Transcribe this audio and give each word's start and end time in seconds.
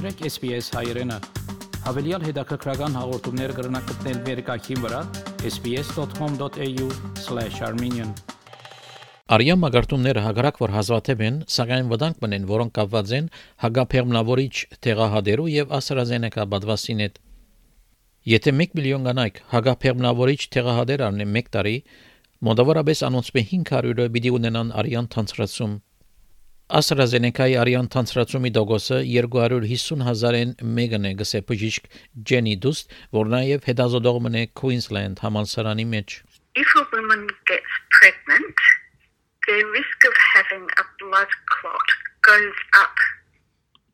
Մաղթրեք 0.00 0.32
SPS 0.32 0.72
հայրենը։ 0.72 1.16
Հավելյալ 1.84 2.22
հետաքրքրական 2.24 2.94
հաղորդումներ 2.96 3.52
կգրնակցնել 3.56 4.20
վերկայքին 4.28 4.78
վրա 4.84 5.00
sps.com.au/armenian 5.50 8.14
Արիան 9.36 9.60
մագարտումները 9.64 10.22
հագարակ 10.24 10.60
որ 10.62 10.72
հազվադեպ 10.76 11.24
են, 11.26 11.36
սակայն 11.56 11.90
վտանգ 11.92 12.16
մնեն, 12.24 12.46
որոնք 12.48 12.72
կապված 12.80 13.12
են 13.18 13.28
հագափեղմնավորիչ 13.66 14.54
տեղահadերու 14.88 15.52
եւ 15.58 15.76
AstraZeneca 15.80 16.48
բադվասին 16.54 17.04
հետ։ 17.04 17.20
Եթե 18.32 18.56
1 18.56 18.80
միլիոն 18.80 19.04
կանայք 19.10 19.42
հագափեղմնավորիչ 19.52 20.40
տեղահadեր 20.56 21.04
առնեն 21.10 21.36
1 21.44 21.52
տարի, 21.60 21.76
մոտավորապես 22.48 23.04
անոնցմե 23.10 23.40
500-ը 23.52 24.08
պիտի 24.16 24.34
ունենան 24.40 24.72
արիան 24.80 25.12
թանցրացում։ 25.12 25.76
AstraZeneca-ի 26.70 27.56
արիան 27.58 27.88
թանցրացումի 27.90 28.50
դոգոսը 28.54 28.98
250.000-ին 29.10 30.52
մեկն 30.76 31.08
է 31.08 31.10
գսե 31.18 31.40
բժիշկ 31.48 31.88
Ջենի 32.30 32.52
Դուստ, 32.62 32.94
որ 33.16 33.30
նաև 33.32 33.66
հետազոտող 33.70 34.20
մնե 34.26 34.42
Queensland 34.60 35.22
համալսարանի 35.24 35.86
մեջ։ 35.94 36.14
If 36.62 36.70
a 36.78 36.84
woman 36.92 37.26
gets 37.50 37.74
pregnant, 37.98 38.62
the 39.50 39.58
risk 39.74 40.06
of 40.06 40.14
having 40.34 40.62
a 40.78 40.84
blood 41.02 41.34
clot 41.50 41.88
goes 42.22 42.62
up 42.78 42.94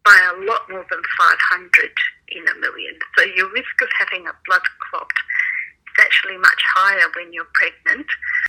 by 0.05 0.19
a 0.29 0.37
lot 0.45 0.69
more 0.69 0.85
than 0.93 1.01
500 1.01 2.05
in 2.37 2.45
a 2.45 2.57
million. 2.61 2.95
So 3.17 3.25
your 3.25 3.49
risk 3.57 3.77
of 3.81 3.89
having 4.05 4.29
a 4.29 4.37
blood 4.45 4.69
clot 4.85 5.17
is 5.89 5.97
actually 6.05 6.37
much 6.37 6.63
higher 6.77 7.09
when 7.17 7.33
you're 7.33 7.49
pregnant. 7.57 8.05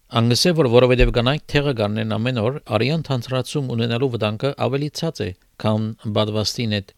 Անգսե 0.08 0.52
որ 0.56 0.68
որովհետև 0.72 1.10
կանայք 1.18 1.42
թեղը 1.52 1.72
գարնեն 1.78 2.14
ամեն 2.16 2.38
օր, 2.40 2.60
արյան 2.78 3.02
թանցրացում 3.08 3.66
ունենալու 3.76 4.08
վտանգը 4.14 4.52
ավելի 4.64 4.88
ցած 5.00 5.18
է, 5.26 5.28
քան 5.60 5.88
բադվաստին 6.18 6.76
հետ։ 6.78 6.94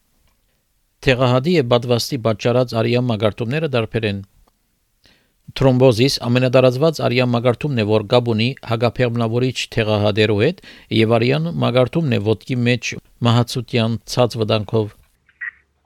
Թեղահադի 1.07 1.55
եւ 1.55 1.71
բադվաստի 1.71 2.19
պատճառած 2.27 2.75
արյան 2.83 3.07
մագարտումները 3.09 3.69
դարբեր 3.73 4.07
են։ 4.09 4.19
Թրոմբոզիս 5.57 6.19
ամենադարածված 6.29 7.01
արյան 7.09 7.33
մագարտումն 7.33 7.81
է, 7.81 7.87
որ 7.89 8.05
գաբ 8.13 8.29
ունի 8.35 8.49
հագափեղմնավորիչ 8.69 9.57
թեղահադերու 9.73 10.39
հետ 10.45 10.61
եւ 10.99 11.15
արյան 11.17 11.51
մագարտումն 11.65 12.13
է 12.13 12.23
ոտքի 12.29 12.59
մեջ 12.69 12.93
մահացության 13.25 13.97
ցած 14.13 14.37
վտանգով։ 14.43 14.93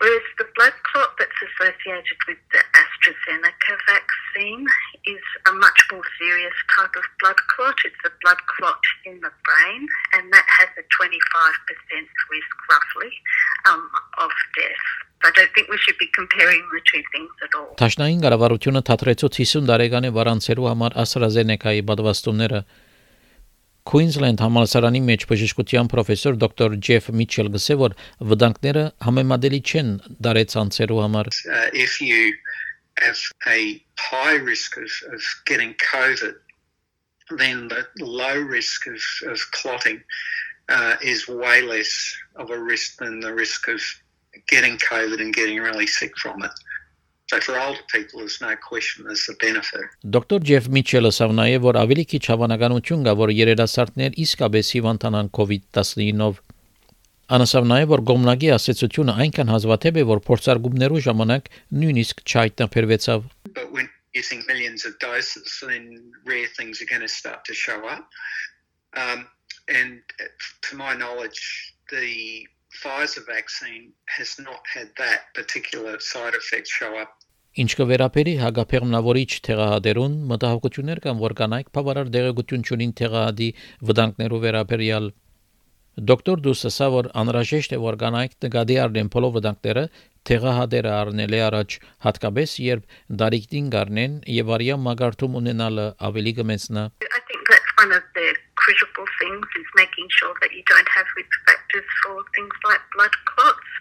Whereas 0.03 0.27
the 0.43 0.47
blood 0.59 0.75
clot 0.91 1.15
that's 1.15 1.42
associated 1.53 2.17
with 2.27 2.37
the 2.51 2.61
AstraZeneca 2.73 3.73
vaccine 3.85 4.65
is 5.05 5.23
a 5.47 5.53
much 5.53 5.79
more 5.91 6.03
serious 6.19 6.53
type 6.75 6.93
of 6.95 7.05
blood 7.21 7.37
clot. 7.53 7.75
It's 7.85 8.03
a 8.05 8.11
blood 8.21 8.41
clot 8.57 8.81
in 9.05 9.19
the 9.21 9.31
brain, 9.45 9.87
and 10.17 10.31
that 10.33 10.45
has 10.59 10.69
a 10.77 10.83
25% 10.97 11.13
risk, 12.33 12.55
roughly, 12.69 13.11
um, 13.69 13.89
of 14.17 14.31
death. 14.57 14.85
I 15.23 15.31
don't 15.31 15.51
think 15.55 15.69
we 15.69 15.77
should 15.77 15.97
be 15.97 16.09
comparing 16.13 16.61
the 16.73 16.81
two 16.83 17.03
things 17.13 17.31
at 17.45 17.51
all. 17.55 17.71
Տաշնային 17.79 18.23
կառավարությունը 18.23 18.81
թատրեցոց 18.89 19.37
50 19.39 19.69
տարեկան 19.69 20.07
է 20.09 20.11
վարանցերու 20.17 20.67
համար 20.71 20.97
AstraZeneca-ի 21.03 21.83
պատվաստումները 21.87 22.59
Queensland 23.88 24.42
համալսարանի 24.44 25.00
մեջ 25.00 25.22
բժշկության 25.30 25.86
պրոֆեսոր 25.88 26.34
դոկտոր 26.42 26.74
Ջեֆ 26.88 27.06
Միչել 27.20 27.48
գսե 27.54 27.76
որ 27.82 27.94
վտանգները 28.32 28.82
համեմատելի 29.06 29.60
չեն 29.70 29.92
դարեցանցերու 30.26 30.98
համար 31.04 31.30
uh, 31.32 31.70
if 31.72 31.94
you 32.04 32.18
have 33.00 33.22
a 33.46 33.80
high 33.96 34.36
risk 34.50 34.76
of, 34.76 34.92
of 35.14 35.22
getting 35.46 35.72
covid 35.84 36.36
then 37.38 37.68
the 37.68 37.82
low 38.00 38.36
risk 38.36 38.86
of, 38.86 39.00
of 39.32 39.40
clotting 39.52 40.02
uh, 40.68 40.96
is 41.00 41.26
way 41.28 41.62
less 41.62 41.92
of 42.36 42.50
a 42.50 42.60
risk 42.60 42.98
than 42.98 43.20
the 43.20 43.32
risk 43.32 43.68
of 43.68 43.80
getting 44.48 44.76
covid 44.84 45.24
and 45.24 45.32
getting 45.32 45.58
really 45.58 45.86
sick 45.86 46.12
from 46.18 46.44
it 46.44 46.52
So 47.31 47.39
for 47.39 47.59
older 47.59 47.79
people, 47.91 48.19
there's 48.19 48.41
no 48.41 48.55
question 48.55 49.05
there's 49.07 49.27
a 49.31 49.35
benefit. 49.39 49.87
Դոկտոր 50.15 50.43
Ջեֆ 50.49 50.67
Միչելը 50.75 51.11
ասավ 51.13 51.35
նաև, 51.39 51.61
որ 51.63 51.79
ավելի 51.83 52.03
քիչ 52.13 52.23
հավանականություն 52.29 53.05
կա, 53.07 53.13
որ 53.23 53.31
երիտասարդներ 53.37 54.17
իսկապես 54.25 54.73
հիվանդանան 54.77 55.31
COVID-19-ով։ 55.37 56.41
Անասավ 57.33 57.69
նաև, 57.71 57.87
որ 57.93 58.03
գոմնագի 58.11 58.49
ասեցությունը 58.57 59.15
այնքան 59.23 59.53
հազվադեպ 59.53 59.99
է, 60.03 60.03
որ 60.11 60.21
փորձարկումներու 60.27 61.03
ժամանակ 61.07 61.49
նույնիսկ 61.79 62.25
չայտնաբերվեցավ։ 62.27 63.31
using 64.13 64.43
millions 64.47 64.85
of 64.85 64.97
doses, 64.99 65.63
then 65.67 66.11
rare 66.25 66.47
things 66.57 66.81
are 66.81 66.85
going 66.85 67.01
to 67.01 67.07
start 67.07 67.43
to 67.45 67.53
show 67.53 67.87
up. 67.87 68.07
Um, 68.95 69.27
and 69.67 70.01
to 70.69 70.75
my 70.75 70.93
knowledge, 70.93 71.73
the 71.89 72.47
Pfizer 72.81 73.23
vaccine 73.25 73.85
has 74.17 74.39
not 74.39 74.63
had 74.75 74.89
that 74.97 75.21
particular 75.33 75.99
side 75.99 76.35
effect 76.41 76.67
show 76.67 76.93
up. 77.03 77.11
Ինչ 77.61 77.71
կվերապերի 77.77 78.31
հագափեղմնավորիչ 78.41 79.31
թեղահատերուն 79.47 80.13
մտահոգություններ 80.29 81.01
կան, 81.03 81.19
որ 81.21 81.35
կանայք 81.41 81.67
բավարար 81.77 82.07
դեղեցություն 82.15 82.63
ունին 82.75 82.93
թեղահատի 83.01 83.49
վտանգներով 83.89 84.41
վերաբերյալ 84.45 85.11
Դոկտոր 86.09 86.39
Դուսը 86.41 86.69
ասա 86.71 86.85
որ 86.89 87.07
անհրաժեշտ 87.21 87.73
է 87.75 87.77
որ 87.83 87.95
կանայք 88.01 88.31
նկատի 88.45 88.77
առնեն 88.83 89.09
բոլոր 89.13 89.33
վտանգները 89.35 89.83
թեղահատերը 90.29 90.93
առնել 90.93 91.35
է 91.37 91.41
առաջ 91.47 91.75
հատկապես 92.05 92.55
երբ 92.65 92.95
դարիքին 93.21 93.67
գարնեն 93.75 94.15
եւ 94.37 94.53
արիա 94.57 94.79
մագարտում 94.87 95.37
ունենալը 95.43 95.85
ավելի 96.09 96.33
կմեցնա 96.39 96.87
I 96.89 97.21
think 97.29 97.53
that's 97.53 97.77
one 97.83 97.93
of 97.99 98.09
the 98.17 98.25
critical 98.63 99.05
things 99.19 99.45
is 99.59 99.67
making 99.75 100.07
sure 100.17 100.33
that 100.41 100.51
you 100.55 100.63
don't 100.71 100.89
have 100.95 101.07
risk 101.19 101.35
factors 101.47 101.87
for 102.01 102.15
things 102.35 102.55
like 102.69 102.83
blood 102.95 103.15
clots 103.29 103.71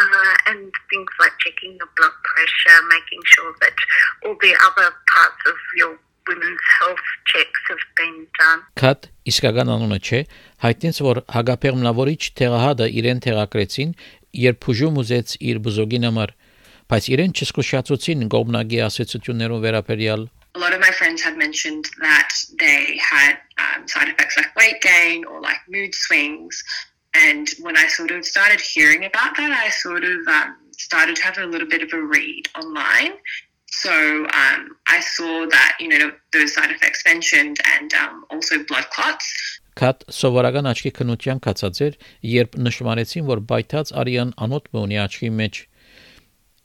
uh, 0.00 0.50
and 0.50 0.70
things 0.90 1.10
like 1.22 1.34
checking 1.44 1.78
your 1.78 1.90
blood 1.96 2.16
pressure, 2.26 2.78
making 2.90 3.22
sure 3.24 3.52
that 3.62 3.76
all 4.24 4.36
the 4.42 4.54
other 4.66 4.88
parts 5.14 5.42
of 5.46 5.58
your 5.78 5.92
women's 6.28 6.64
health 6.78 7.06
checks 7.30 7.60
have 7.70 7.84
been 7.98 8.16
done. 8.38 8.60
Կատ 8.82 9.06
իսկական 9.30 9.70
անունը 9.74 9.98
չէ, 10.02 10.20
հայտնեց 10.64 10.98
որ 11.06 11.20
հագապեղմնավորիչ 11.36 12.22
թեղահատը 12.40 12.88
իրեն 13.00 13.22
թեղակրեցին, 13.26 13.92
երբ 14.46 14.58
բուժում 14.66 14.98
ուզեց 15.02 15.36
իր 15.50 15.60
բուզոգին 15.66 16.08
համար, 16.10 16.34
բայց 16.90 17.08
իրեն 17.14 17.36
չսկուշացուցին 17.38 18.26
գոբնագի 18.34 18.82
ասոցիացիաներով 18.88 19.62
վերաբերյալ 19.66 20.26
a 20.56 20.58
lot 20.58 20.72
of 20.72 20.80
my 20.80 20.90
friends 20.90 21.20
have 21.22 21.36
mentioned 21.36 21.84
that 22.00 22.30
they 22.58 22.98
had 22.98 23.36
um, 23.58 23.86
side 23.86 24.08
effects 24.08 24.36
like 24.38 24.56
weight 24.56 24.80
gain 24.80 25.24
or 25.26 25.40
like 25.40 25.58
mood 25.68 25.94
swings. 25.94 26.64
And 27.14 27.48
when 27.60 27.76
I 27.76 27.86
sort 27.88 28.10
of 28.10 28.24
started 28.24 28.60
hearing 28.60 29.04
about 29.04 29.36
that, 29.36 29.52
I 29.52 29.68
sort 29.68 30.04
of 30.04 30.26
um, 30.26 30.56
started 30.72 31.18
have 31.18 31.36
a 31.38 31.46
little 31.46 31.68
bit 31.68 31.82
of 31.82 31.92
a 31.92 32.00
read 32.02 32.48
online. 32.56 33.12
So 33.66 33.92
um, 33.92 34.76
I 34.86 35.00
saw 35.00 35.46
that, 35.50 35.76
you 35.78 35.88
know, 35.88 36.10
those 36.32 36.54
side 36.54 36.70
effects 36.70 37.02
mentioned 37.04 37.58
and 37.74 37.92
um, 37.94 38.24
also 38.30 38.64
blood 38.64 38.88
clots. 38.90 39.28
Կատ 39.76 40.06
սովորական 40.08 40.64
աչքի 40.70 40.90
քնության 40.96 41.40
կացած 41.44 41.78
էր, 41.84 41.96
երբ 42.24 42.54
նշмарեցին, 42.64 43.26
որ 43.28 43.42
բայթած 43.50 43.90
արյան 44.00 44.30
անոտ 44.46 44.70
մոնի 44.72 44.96
աչքի 45.02 45.28
մեջ 45.40 45.58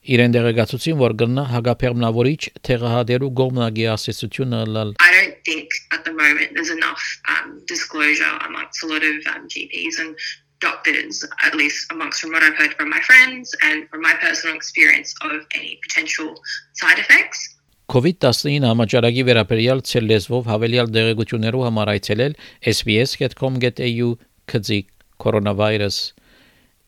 իրեն 0.01 0.34
դեղեկացուցին, 0.34 0.97
որ 0.97 1.13
գտնա 1.22 1.44
հագապեղմնավորիչ 1.51 2.39
թեղահատերու 2.67 3.31
գոմնագի 3.39 3.84
ասեցությունը 3.94 4.62
լալ 4.75 4.94
I 4.97 5.09
don't 5.16 5.38
think 5.45 5.69
at 5.94 6.06
the 6.06 6.13
moment 6.13 6.56
there's 6.57 6.73
enough 6.73 7.03
um, 7.29 7.62
disclosure 7.69 8.34
amongst 8.47 8.81
a 8.84 8.88
lot 8.88 9.06
of 9.06 9.16
um, 9.34 9.45
GPs 9.47 10.01
and 10.01 10.17
doctors, 10.61 11.25
at 11.45 11.53
least 11.56 11.91
amongst 11.91 12.22
from 12.22 12.31
what 12.31 12.41
I've 12.44 12.56
heard 12.56 12.73
from 12.73 12.90
my 12.90 13.01
friends 13.01 13.53
and 13.61 13.90
from 13.90 14.01
my 14.01 14.13
personal 14.22 14.56
experience 14.56 15.13
of 15.22 15.45
any 15.53 15.79
potential 15.85 16.34
side 16.73 16.97
effects. 16.97 17.57
COVID-19 17.91 18.63
համաճարակի 18.69 19.23
վերաբերյալ 19.28 19.81
ցելլեզվով 19.90 20.45
հավելյալ 20.47 20.91
դեղեցություններով 20.95 21.63
համար 21.67 21.90
այցելել 21.94 22.35
sbs.com.au 22.72 24.09
քծի 24.53 24.79
կորոնավիրուս 25.26 25.97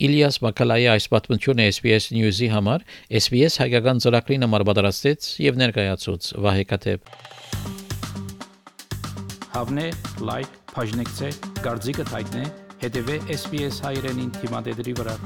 Իլիաս 0.04 0.42
Մակալայի 0.44 0.88
այս 0.92 1.06
պատմությունը 1.14 1.66
SBS 1.72 2.10
News-ի 2.12 2.50
համար 2.52 2.82
SBS 3.22 3.56
հայկական 3.62 4.02
ծրագրին 4.04 4.44
համար 4.44 4.66
պատրաստեց 4.68 5.30
եւ 5.46 5.62
ներկայացուց 5.62 6.28
Վահե 6.44 6.66
Կատեփ։ 6.74 7.16
Հավնե 9.56 9.88
լայք, 10.28 10.60
բաժնեկցե, 10.74 11.32
դարձիկը 11.64 12.10
թայտնե, 12.12 12.46
հետեւե 12.84 13.20
SBS 13.40 13.82
հայրենին 13.88 14.38
թիմադեդի 14.42 15.00
վրա։ 15.00 15.20